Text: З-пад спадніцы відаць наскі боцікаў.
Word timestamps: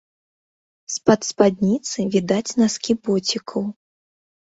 З-пад 0.93 1.27
спадніцы 1.29 1.99
відаць 2.17 2.55
наскі 2.65 2.91
боцікаў. 3.07 3.73